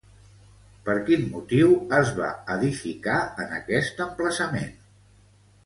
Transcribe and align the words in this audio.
Per 0.87 0.95
quin 1.09 1.27
motiu 1.33 1.75
es 1.99 2.09
va 2.21 2.31
edificar 2.55 3.21
en 3.45 3.55
aquest 3.61 4.05
emplaçament? 4.09 4.77